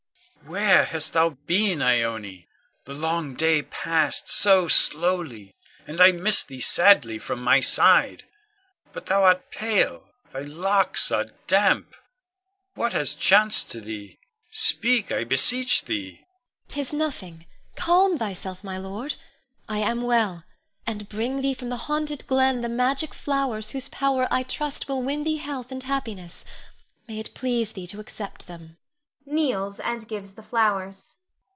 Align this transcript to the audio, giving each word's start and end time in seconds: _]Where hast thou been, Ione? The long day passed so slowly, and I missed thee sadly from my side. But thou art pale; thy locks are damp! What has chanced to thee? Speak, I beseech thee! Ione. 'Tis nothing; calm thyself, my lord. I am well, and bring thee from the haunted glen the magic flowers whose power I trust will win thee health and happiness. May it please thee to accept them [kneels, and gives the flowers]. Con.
_]Where 0.53 0.85
hast 0.85 1.13
thou 1.13 1.29
been, 1.45 1.83
Ione? 1.83 2.47
The 2.85 2.95
long 2.95 3.35
day 3.35 3.61
passed 3.61 4.27
so 4.27 4.67
slowly, 4.67 5.55
and 5.85 6.01
I 6.01 6.11
missed 6.11 6.47
thee 6.47 6.59
sadly 6.59 7.19
from 7.19 7.43
my 7.43 7.59
side. 7.59 8.23
But 8.91 9.05
thou 9.05 9.23
art 9.23 9.51
pale; 9.51 10.09
thy 10.33 10.39
locks 10.41 11.11
are 11.11 11.25
damp! 11.45 11.95
What 12.73 12.93
has 12.93 13.13
chanced 13.13 13.69
to 13.71 13.81
thee? 13.81 14.17
Speak, 14.49 15.11
I 15.11 15.25
beseech 15.25 15.85
thee! 15.85 16.15
Ione. 16.15 16.25
'Tis 16.69 16.91
nothing; 16.91 17.45
calm 17.75 18.17
thyself, 18.17 18.63
my 18.63 18.79
lord. 18.79 19.15
I 19.69 19.77
am 19.77 20.01
well, 20.01 20.43
and 20.87 21.07
bring 21.07 21.41
thee 21.43 21.53
from 21.53 21.69
the 21.69 21.77
haunted 21.85 22.25
glen 22.25 22.61
the 22.61 22.67
magic 22.67 23.13
flowers 23.13 23.69
whose 23.71 23.89
power 23.89 24.27
I 24.31 24.41
trust 24.41 24.89
will 24.89 25.03
win 25.03 25.23
thee 25.23 25.37
health 25.37 25.71
and 25.71 25.83
happiness. 25.83 26.43
May 27.07 27.19
it 27.19 27.35
please 27.35 27.73
thee 27.73 27.87
to 27.87 27.99
accept 27.99 28.47
them 28.47 28.77
[kneels, 29.23 29.79
and 29.79 30.07
gives 30.07 30.33
the 30.33 30.41
flowers]. 30.41 31.11
Con. 31.13 31.17